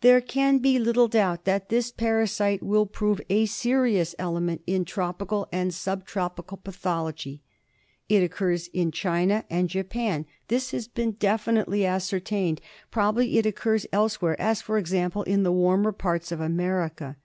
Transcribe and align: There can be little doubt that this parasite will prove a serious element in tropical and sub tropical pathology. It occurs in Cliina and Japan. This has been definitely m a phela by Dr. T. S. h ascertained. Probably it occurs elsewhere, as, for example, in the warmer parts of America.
There 0.00 0.20
can 0.20 0.58
be 0.58 0.78
little 0.78 1.08
doubt 1.08 1.44
that 1.44 1.70
this 1.70 1.90
parasite 1.90 2.62
will 2.62 2.86
prove 2.86 3.20
a 3.28 3.46
serious 3.46 4.14
element 4.16 4.62
in 4.64 4.84
tropical 4.84 5.48
and 5.50 5.74
sub 5.74 6.04
tropical 6.06 6.56
pathology. 6.58 7.42
It 8.08 8.22
occurs 8.22 8.68
in 8.68 8.92
Cliina 8.92 9.42
and 9.50 9.68
Japan. 9.68 10.24
This 10.46 10.70
has 10.70 10.86
been 10.86 11.16
definitely 11.18 11.84
m 11.84 11.94
a 11.94 11.96
phela 11.96 11.96
by 11.96 11.96
Dr. 11.96 11.96
T. 11.96 11.96
S. 11.96 11.96
h 11.96 11.96
ascertained. 12.12 12.60
Probably 12.92 13.38
it 13.38 13.44
occurs 13.46 13.86
elsewhere, 13.92 14.40
as, 14.40 14.62
for 14.62 14.78
example, 14.78 15.24
in 15.24 15.42
the 15.42 15.50
warmer 15.50 15.90
parts 15.90 16.30
of 16.30 16.40
America. 16.40 17.16